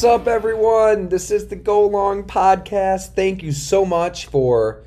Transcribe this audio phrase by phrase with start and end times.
[0.00, 1.10] What's up, everyone?
[1.10, 3.14] This is the Go Long Podcast.
[3.14, 4.82] Thank you so much for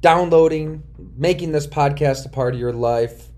[0.00, 0.82] downloading,
[1.16, 3.28] making this podcast a part of your life.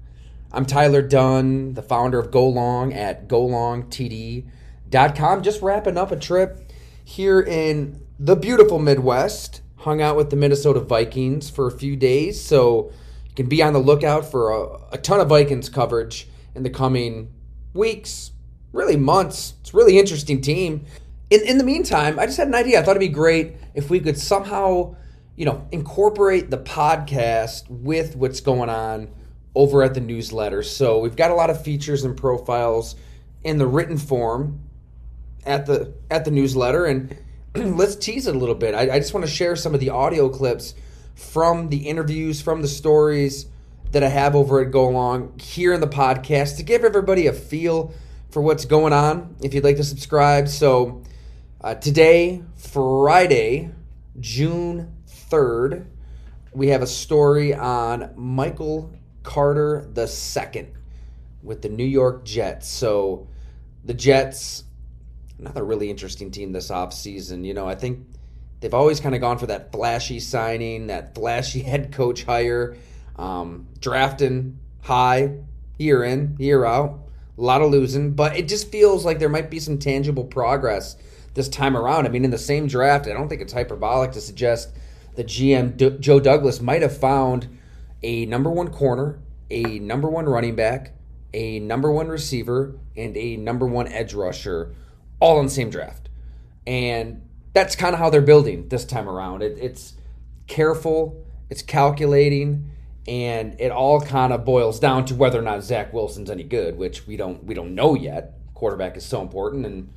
[0.51, 5.43] I'm Tyler Dunn, the founder of Go Long at golongtd.com.
[5.43, 6.73] Just wrapping up a trip
[7.05, 9.61] here in the beautiful Midwest.
[9.81, 12.91] Hung out with the Minnesota Vikings for a few days, so
[13.29, 16.71] you can be on the lookout for a, a ton of Vikings coverage in the
[16.71, 17.31] coming
[17.75, 18.31] weeks,
[18.73, 19.53] really months.
[19.61, 20.87] It's a really interesting team.
[21.31, 22.79] In, in the meantime, I just had an idea.
[22.79, 24.97] I thought it'd be great if we could somehow,
[25.37, 29.11] you know, incorporate the podcast with what's going on
[29.55, 30.63] over at the newsletter.
[30.63, 32.97] So we've got a lot of features and profiles
[33.45, 34.61] in the written form
[35.47, 37.17] at the at the newsletter, and
[37.55, 38.75] let's tease it a little bit.
[38.75, 40.75] I, I just want to share some of the audio clips
[41.15, 43.47] from the interviews, from the stories
[43.93, 47.33] that I have over at Go Long here in the podcast to give everybody a
[47.33, 47.93] feel
[48.31, 49.37] for what's going on.
[49.43, 51.03] If you'd like to subscribe, so
[51.61, 53.71] uh, today, Friday,
[54.19, 55.87] June third,
[56.53, 60.69] we have a story on Michael Carter second
[61.43, 62.69] with the New York Jets.
[62.69, 63.29] So
[63.85, 64.65] the Jets,
[65.39, 67.45] another really interesting team this offseason.
[67.45, 68.07] You know, I think
[68.61, 72.77] they've always kind of gone for that flashy signing, that flashy head coach hire,
[73.17, 75.37] um, drafting high,
[75.79, 77.01] year in, year out
[77.41, 80.97] a lot of losing, but it just feels like there might be some tangible progress
[81.35, 82.07] this time around.
[82.07, 84.71] I mean, in the same draft, I don't think it's hyperbolic to suggest
[85.17, 87.49] that GM D- Joe Douglas might have found
[88.03, 89.21] a number one corner,
[89.51, 90.95] a number one running back,
[91.33, 94.75] a number one receiver, and a number one edge rusher
[95.21, 96.09] all in the same draft.
[96.67, 99.43] And that's kind of how they're building this time around.
[99.43, 99.95] It, it's
[100.47, 102.71] careful, it's calculating,
[103.07, 106.77] and it all kind of boils down to whether or not Zach Wilson's any good,
[106.77, 108.35] which we don't we don't know yet.
[108.55, 109.93] Quarterback is so important, and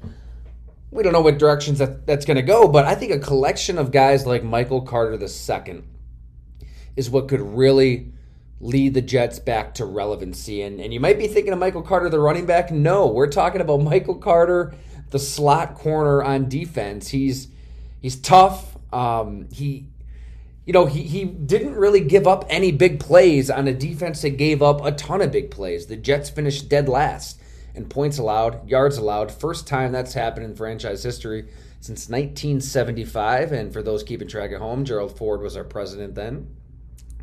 [0.93, 2.67] we don't know what directions that, that's going to go.
[2.67, 5.83] But I think a collection of guys like Michael Carter II
[6.95, 8.11] is what could really
[8.59, 10.61] lead the Jets back to relevancy.
[10.61, 12.71] And and you might be thinking of Michael Carter, the running back.
[12.71, 14.73] No, we're talking about Michael Carter,
[15.09, 17.09] the slot corner on defense.
[17.09, 17.47] He's
[17.99, 18.77] he's tough.
[18.93, 19.87] Um, he
[20.65, 24.37] you know, he, he didn't really give up any big plays on a defense that
[24.37, 25.87] gave up a ton of big plays.
[25.87, 27.37] The Jets finished dead last
[27.75, 29.31] in points allowed, yards allowed.
[29.31, 33.51] First time that's happened in franchise history since 1975.
[33.51, 36.47] And for those keeping track at home, Gerald Ford was our president then.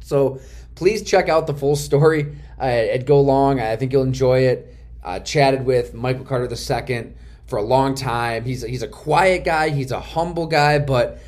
[0.00, 0.40] So
[0.74, 3.60] please check out the full story uh, at Go Long.
[3.60, 4.76] I think you'll enjoy it.
[5.02, 7.14] Uh, chatted with Michael Carter II
[7.46, 8.44] for a long time.
[8.44, 9.70] He's he's a quiet guy.
[9.70, 11.22] He's a humble guy, but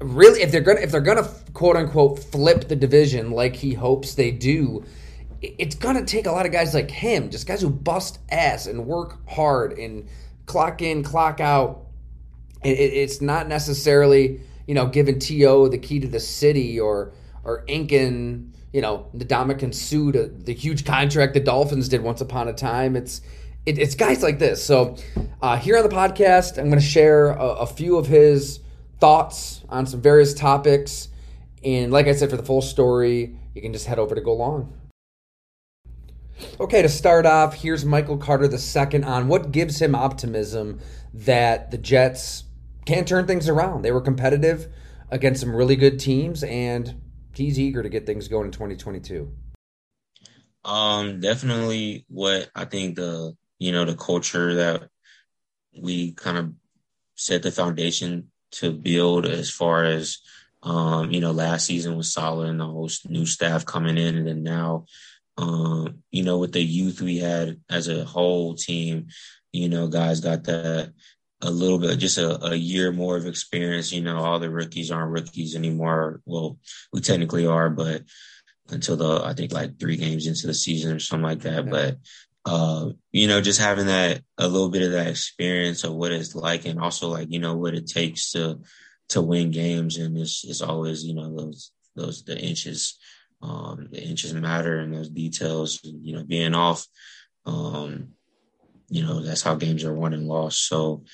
[0.00, 4.14] really if they're gonna if they're gonna quote unquote flip the division like he hopes
[4.14, 4.84] they do
[5.40, 8.86] it's gonna take a lot of guys like him just guys who bust ass and
[8.86, 10.08] work hard and
[10.46, 11.86] clock in clock out
[12.64, 17.12] it's not necessarily you know giving to the key to the city or
[17.44, 22.20] or inking you know the Ndamukong Suh to the huge contract the dolphins did once
[22.20, 23.20] upon a time it's
[23.64, 24.96] it, it's guys like this so
[25.40, 28.60] uh, here on the podcast i'm going to share a, a few of his
[29.00, 31.08] thoughts on some various topics.
[31.64, 34.34] And like I said, for the full story, you can just head over to Go
[34.34, 34.77] Long.
[36.60, 40.80] Okay, to start off, here's Michael Carter II on what gives him optimism
[41.12, 42.44] that the Jets
[42.84, 43.82] can turn things around.
[43.82, 44.68] They were competitive
[45.10, 47.00] against some really good teams, and
[47.34, 49.32] he's eager to get things going in 2022.
[50.64, 54.88] Um, definitely what I think the you know the culture that
[55.80, 56.52] we kind of
[57.14, 60.18] set the foundation to build as far as
[60.62, 64.26] um, you know, last season was solid and the whole new staff coming in and
[64.26, 64.86] then now
[65.38, 69.06] um, you know, with the youth we had as a whole team,
[69.52, 70.92] you know, guys got that
[71.40, 73.92] a little bit, just a, a year more of experience.
[73.92, 76.20] You know, all the rookies aren't rookies anymore.
[76.26, 76.58] Well,
[76.92, 78.02] we technically are, but
[78.68, 81.70] until the, I think like three games into the season or something like that.
[81.70, 81.98] But
[82.44, 86.34] uh, you know, just having that a little bit of that experience of what it's
[86.34, 88.60] like, and also like you know what it takes to
[89.10, 92.98] to win games, and it's it's always you know those those the inches,
[93.42, 95.80] um, the inches matter, and those details.
[95.82, 96.86] You know, being off,
[97.46, 98.10] um,
[98.88, 100.66] you know that's how games are won and lost.
[100.68, 101.04] So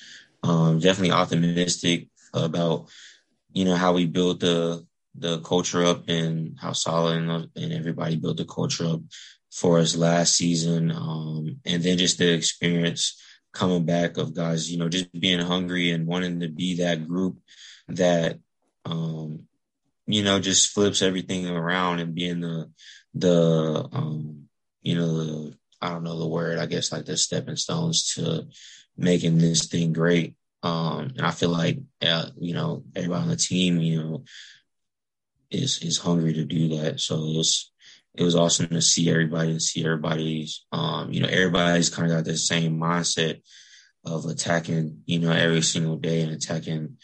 [0.43, 2.89] um, definitely optimistic about
[3.53, 4.85] you know how we build the
[5.17, 9.01] the culture up and how solid and, and everybody built the culture up
[9.51, 10.91] for us last season.
[10.91, 13.21] Um, and then just the experience
[13.53, 17.37] coming back of guys, you know, just being hungry and wanting to be that group
[17.87, 18.39] that,
[18.83, 19.43] um,
[20.07, 22.71] you know, just flips everything around and being the,
[23.13, 24.47] the, um,
[24.81, 28.47] you know, the, I don't know the word, I guess like the stepping stones to
[28.97, 30.35] making this thing great.
[30.63, 34.23] Um, and I feel like, uh, you know, everybody on the team, you know,
[35.51, 36.99] is is hungry to do that.
[36.99, 37.71] So it was
[38.15, 42.17] it was awesome to see everybody and see everybody's um, you know, everybody's kind of
[42.17, 43.41] got the same mindset
[44.05, 46.97] of attacking, you know, every single day and attacking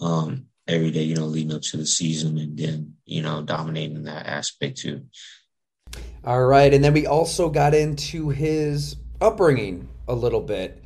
[0.00, 4.04] um every day, you know, leading up to the season and then, you know, dominating
[4.04, 5.06] that aspect too.
[6.24, 6.72] All right.
[6.72, 10.82] And then we also got into his upbringing a little bit.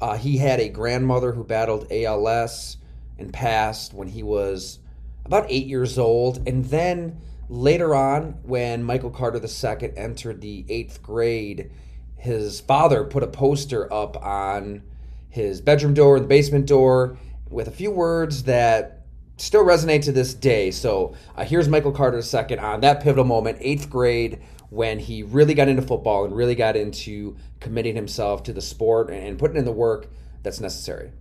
[0.00, 2.76] Uh, he had a grandmother who battled ALS
[3.18, 4.78] and passed when he was
[5.24, 6.46] about eight years old.
[6.46, 11.72] And then later on, when Michael Carter II entered the eighth grade,
[12.16, 14.82] his father put a poster up on
[15.28, 17.18] his bedroom door, the basement door,
[17.48, 18.95] with a few words that
[19.36, 20.70] still resonate to this day.
[20.70, 25.54] So uh, here's Michael Carter second on that pivotal moment, eighth grade, when he really
[25.54, 29.64] got into football and really got into committing himself to the sport and putting in
[29.64, 30.08] the work
[30.42, 31.12] that's necessary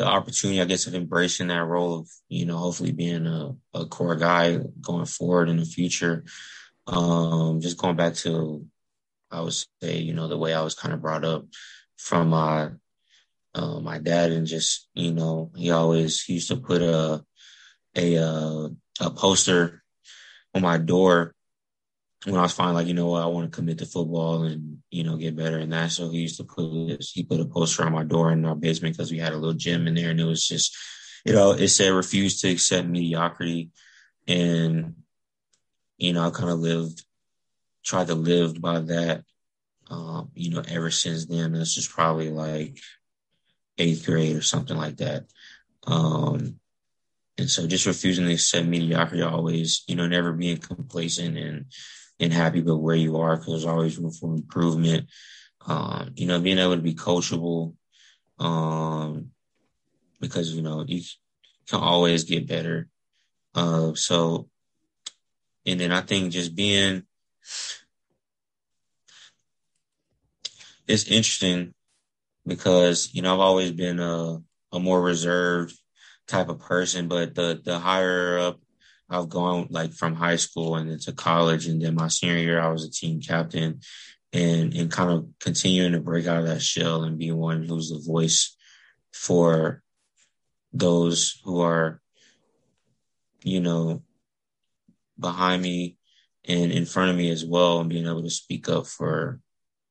[0.00, 3.84] the opportunity, I guess, of embracing that role of, you know, hopefully being a, a
[3.84, 6.24] core guy going forward in the future.
[6.86, 8.64] Um, just going back to,
[9.30, 11.44] I would say, you know, the way I was kind of brought up
[11.98, 12.70] from my,
[13.54, 17.24] uh, my dad and just, you know, he always he used to put a,
[17.96, 18.68] a, uh,
[19.00, 19.82] a poster
[20.54, 21.34] on my door
[22.26, 24.78] when I was finally like, you know what, I want to commit to football and,
[24.90, 25.90] you know, get better in that.
[25.90, 28.96] So he used to put he put a poster on my door in our basement
[28.96, 30.76] because we had a little gym in there and it was just,
[31.24, 33.70] you know, it said refuse to accept mediocrity.
[34.28, 34.96] And,
[35.96, 37.04] you know, I kind of lived,
[37.84, 39.24] tried to live by that,
[39.88, 41.52] um, you know, ever since then.
[41.52, 42.78] This is probably like
[43.80, 45.24] eighth grade or something like that.
[45.86, 46.60] Um,
[47.38, 51.66] and so just refusing to accept mediocrity always, you know, never being complacent and,
[52.20, 55.08] and happy with where you are because there's always room for improvement.
[55.66, 57.74] Um, you know, being able to be coachable,
[58.38, 59.30] um,
[60.20, 61.02] because you know you
[61.68, 62.88] can always get better.
[63.54, 64.48] Uh, so,
[65.66, 67.04] and then I think just being
[70.86, 71.74] it's interesting
[72.46, 74.38] because you know I've always been a
[74.72, 75.74] a more reserved
[76.28, 78.60] type of person, but the the higher up
[79.10, 82.70] I've gone like from high school and into college, and then my senior year, I
[82.70, 83.80] was a team captain,
[84.32, 87.90] and and kind of continuing to break out of that shell and be one who's
[87.90, 88.56] the voice
[89.12, 89.82] for
[90.72, 92.00] those who are,
[93.42, 94.02] you know,
[95.18, 95.96] behind me
[96.44, 99.40] and in front of me as well, and being able to speak up for,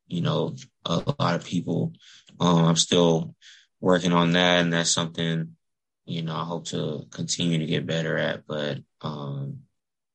[0.07, 0.55] you know,
[0.89, 1.93] a, lot of people.
[2.39, 3.35] Um, I'm still
[3.79, 5.55] working on that, and that's something
[6.09, 8.45] you know, I hope to continue to get better at.
[8.47, 9.59] But, um,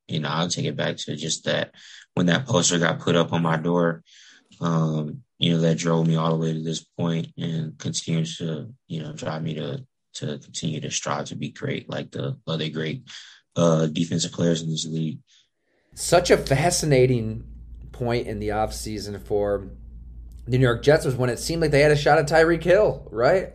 [0.08, 1.72] you know, I'll take it back to just that
[2.14, 4.02] when that poster got put up on my door,
[4.60, 8.75] um, you know, that drove me all the way to this point and continues to,
[8.88, 12.68] you know, drive me to, to continue to strive to be great like the other
[12.68, 13.08] great,
[13.56, 15.20] uh, defensive players in this league.
[15.94, 17.44] Such a fascinating
[17.92, 19.68] point in the offseason for
[20.46, 22.62] the New York Jets was when it seemed like they had a shot at Tyreek
[22.62, 23.52] Hill, right?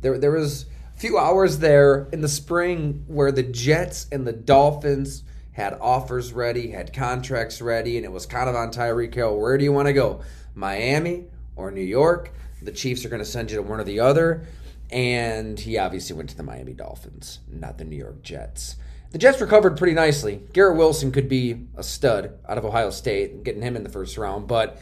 [0.00, 4.32] There, there was, a few hours there in the spring where the Jets and the
[4.32, 9.38] Dolphins had offers ready, had contracts ready, and it was kind of on Tyreek Hill.
[9.38, 10.20] Where do you want to go?
[10.54, 11.26] Miami
[11.56, 12.32] or New York?
[12.62, 14.46] The Chiefs are going to send you to one or the other.
[14.90, 18.76] And he obviously went to the Miami Dolphins, not the New York Jets.
[19.10, 20.42] The Jets recovered pretty nicely.
[20.52, 24.16] Garrett Wilson could be a stud out of Ohio State, getting him in the first
[24.18, 24.78] round, but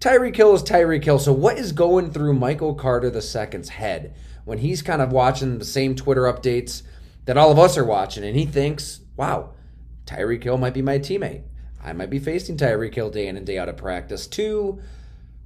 [0.00, 1.18] Tyreek Hill is Tyreek Hill.
[1.18, 4.14] So, what is going through Michael Carter II's head?
[4.44, 6.82] when he's kind of watching the same Twitter updates
[7.24, 9.50] that all of us are watching, and he thinks, wow,
[10.06, 11.42] Tyreek Hill might be my teammate.
[11.82, 14.26] I might be facing Tyreek Hill day in and day out of practice.
[14.26, 14.80] Two,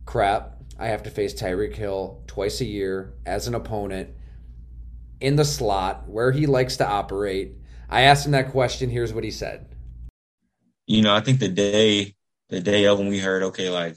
[0.04, 4.10] crap, I have to face Tyreek Hill twice a year as an opponent
[5.20, 7.54] in the slot where he likes to operate.
[7.88, 8.90] I asked him that question.
[8.90, 9.66] Here's what he said.
[10.86, 12.14] You know, I think the day,
[12.48, 13.96] the day of when we heard, okay, like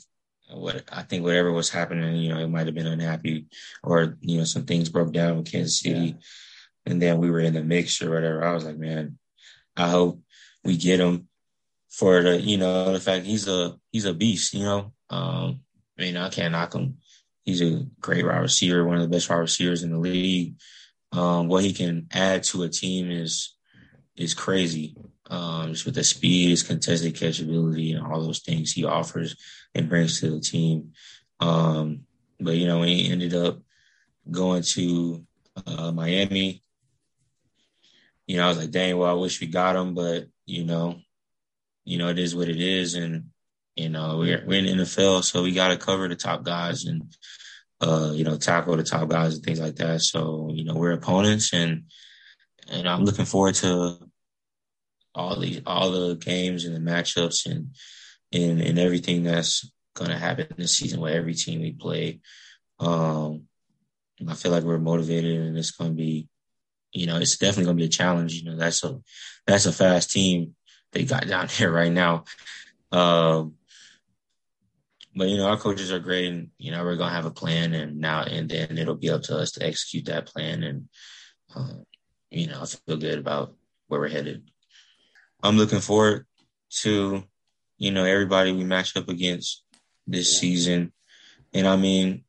[0.53, 3.47] what I think whatever was happening, you know, it might have been unhappy
[3.83, 6.15] or, you know, some things broke down with Kansas City.
[6.85, 8.43] and then we were in the mix or whatever.
[8.43, 9.17] I was like, man,
[9.77, 10.21] I hope
[10.63, 11.27] we get him
[11.89, 14.53] for the you know the fact he's a he's a beast.
[14.53, 15.61] You know, um,
[15.97, 16.97] I mean I can't knock him.
[17.43, 20.55] He's a great wide receiver, one of the best wide receivers in the league.
[21.11, 23.55] Um, what he can add to a team is
[24.15, 24.95] is crazy.
[25.31, 29.35] Um, just with the speed, his contested catchability, and all those things he offers
[29.73, 30.91] and brings to the team.
[31.39, 32.01] Um,
[32.39, 33.59] but you know, he ended up
[34.29, 35.25] going to
[35.65, 36.61] uh, Miami,
[38.31, 40.99] you know, I was like, dang, well, I wish we got him, but you know,
[41.83, 43.25] you know, it is what it is, and
[43.75, 46.85] you know, we're we're in the NFL, so we got to cover the top guys
[46.85, 47.13] and
[47.81, 50.01] uh, you know, tackle the top guys and things like that.
[50.01, 51.83] So you know, we're opponents, and
[52.69, 53.97] and I'm looking forward to
[55.13, 57.75] all the all the games and the matchups and
[58.31, 62.21] and and everything that's gonna happen this season with every team we play.
[62.79, 63.43] Um,
[64.27, 66.27] I feel like we're motivated, and it's gonna be,
[66.91, 68.33] you know, it's definitely gonna be a challenge.
[68.33, 68.99] You know, that's a
[69.45, 70.55] that's a fast team
[70.91, 72.25] they got down here right now.
[72.91, 73.55] Um,
[75.15, 77.73] but you know, our coaches are great, and you know, we're gonna have a plan,
[77.73, 80.63] and now and then it'll be up to us to execute that plan.
[80.63, 80.89] And
[81.55, 81.83] uh,
[82.29, 83.55] you know, I feel good about
[83.87, 84.49] where we're headed.
[85.43, 86.25] I'm looking forward
[86.81, 87.23] to,
[87.77, 89.63] you know, everybody we match up against
[90.07, 90.93] this season,
[91.53, 92.23] and I mean,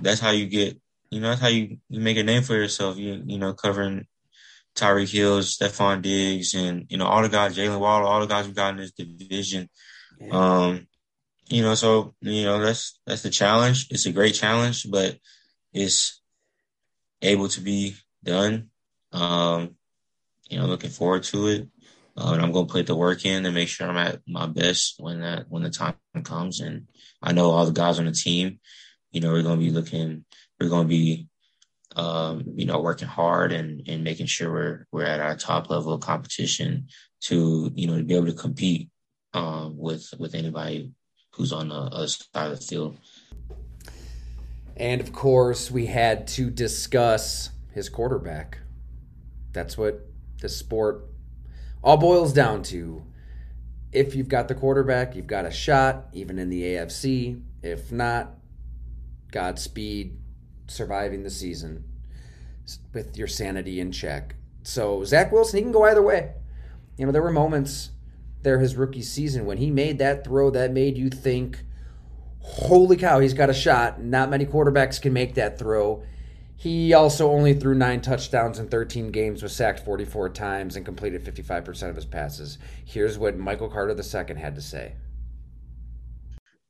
[0.00, 2.96] that's how you get, you know, that's how you, you make a name for yourself.
[2.96, 4.06] You you know, covering
[4.74, 8.46] Tyreek Hill, Stefon Diggs, and you know all the guys, Jaylen Waddle, all the guys
[8.46, 9.68] we got in this division.
[10.30, 10.86] Um,
[11.48, 13.88] you know, so you know that's that's the challenge.
[13.90, 15.18] It's a great challenge, but
[15.72, 16.20] it's
[17.22, 18.70] able to be done.
[19.12, 19.76] Um,
[20.50, 21.68] you know, looking forward to it.
[22.16, 24.46] Uh, and I'm going to put the work in and make sure I'm at my
[24.46, 26.60] best when that when the time comes.
[26.60, 26.88] And
[27.22, 28.58] I know all the guys on the team.
[29.12, 30.24] You know, we're going to be looking.
[30.60, 31.28] We're going to be
[31.96, 35.92] um, you know, working hard and, and making sure we're we're at our top level
[35.92, 36.88] of competition
[37.22, 38.90] to, you know, to be able to compete
[39.34, 40.92] um, with with anybody
[41.32, 42.98] who's on the other side of the field.
[44.76, 48.58] And of course, we had to discuss his quarterback.
[49.52, 50.09] That's what
[50.40, 51.06] the sport
[51.82, 53.04] all boils down to.
[53.92, 57.42] If you've got the quarterback, you've got a shot, even in the AFC.
[57.62, 58.34] If not,
[59.32, 60.16] Godspeed
[60.68, 61.84] surviving the season
[62.92, 64.36] with your sanity in check.
[64.62, 66.32] So Zach Wilson, he can go either way.
[66.96, 67.90] You know, there were moments
[68.42, 71.58] there his rookie season when he made that throw that made you think,
[72.40, 74.02] holy cow, he's got a shot.
[74.02, 76.02] Not many quarterbacks can make that throw.
[76.60, 81.24] He also only threw nine touchdowns in 13 games, was sacked 44 times, and completed
[81.24, 82.58] 55% of his passes.
[82.84, 84.92] Here's what Michael Carter II had to say.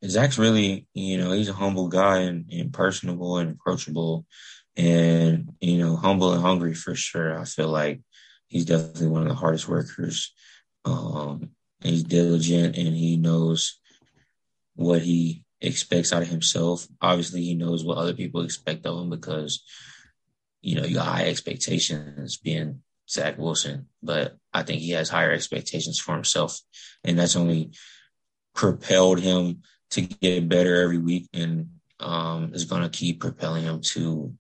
[0.05, 4.27] Zach's really, you know, he's a humble guy and, and personable and approachable
[4.77, 7.37] and, you know, humble and hungry for sure.
[7.37, 8.01] I feel like
[8.47, 10.33] he's definitely one of the hardest workers.
[10.85, 11.51] Um,
[11.83, 13.81] he's diligent and he knows
[14.77, 16.87] what he expects out of himself.
[17.01, 19.63] Obviously, he knows what other people expect of him because,
[20.63, 25.33] you know, you got high expectations being Zach Wilson, but I think he has higher
[25.33, 26.61] expectations for himself.
[27.05, 27.73] And that's only
[28.55, 33.81] propelled him to get better every week and um, is going to keep propelling him
[33.81, 34.33] to,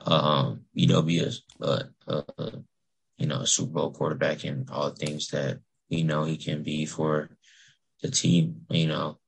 [0.00, 2.24] um, you know, be a, a, a,
[3.18, 5.60] you know, a Super Bowl quarterback and all the things that
[5.90, 7.30] we know he can be for
[8.02, 8.62] the team.
[8.70, 9.18] You know,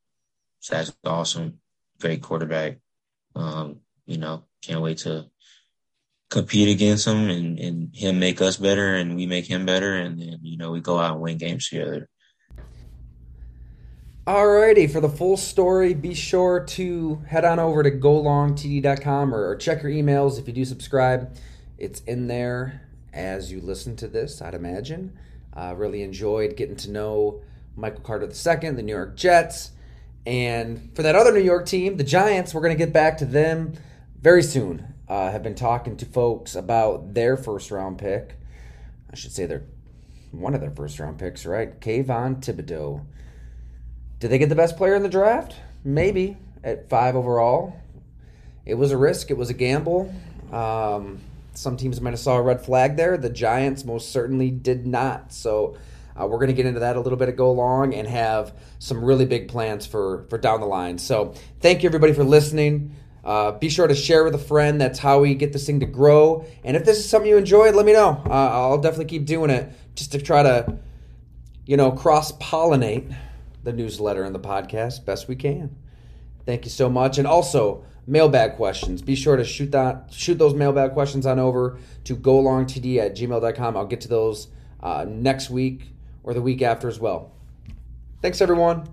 [0.60, 1.58] so that's awesome.
[2.00, 2.78] Great quarterback.
[3.34, 5.26] Um, you know, can't wait to
[6.30, 9.96] compete against him and, and him make us better and we make him better.
[9.96, 12.08] And then, you know, we go out and win games together.
[14.26, 19.56] Alrighty, for the full story, be sure to head on over to golongtd.com or, or
[19.56, 21.34] check your emails if you do subscribe.
[21.78, 25.16] It's in there as you listen to this, I'd imagine.
[25.52, 27.42] Uh, really enjoyed getting to know
[27.74, 29.72] Michael Carter II, the New York Jets.
[30.26, 33.24] And for that other New York team, the Giants, we're going to get back to
[33.24, 33.72] them
[34.20, 34.94] very soon.
[35.08, 38.36] Uh, have been talking to folks about their first round pick.
[39.10, 39.64] I should say they're
[40.30, 41.80] one of their first round picks, right?
[41.80, 43.04] Kayvon Thibodeaux.
[44.20, 45.56] Did they get the best player in the draft?
[45.82, 47.80] Maybe at five overall.
[48.64, 49.30] It was a risk.
[49.30, 50.14] It was a gamble.
[50.52, 51.20] Um,
[51.54, 53.16] some teams might have saw a red flag there.
[53.16, 55.32] The Giants most certainly did not.
[55.32, 55.76] So
[56.18, 58.54] uh, we're going to get into that a little bit to go along and have
[58.78, 60.98] some really big plans for for down the line.
[60.98, 62.96] So thank you everybody for listening.
[63.22, 64.80] Uh, be sure to share with a friend.
[64.80, 66.46] That's how we get this thing to grow.
[66.64, 68.22] And if this is something you enjoyed, let me know.
[68.26, 70.78] Uh, I'll definitely keep doing it just to try to,
[71.66, 73.14] you know, cross pollinate
[73.62, 75.76] the newsletter and the podcast best we can.
[76.46, 77.18] Thank you so much.
[77.18, 79.02] And also, mailbag questions.
[79.02, 83.76] Be sure to shoot that shoot those mailbag questions on over to golongtd at gmail.com.
[83.76, 84.48] I'll get to those
[84.82, 87.32] uh, next week or the week after as well.
[88.22, 88.86] Thanks, everyone.